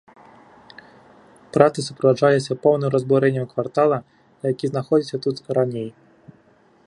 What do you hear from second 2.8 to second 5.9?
разбурэннем квартала, які знаходзіўся тут раней.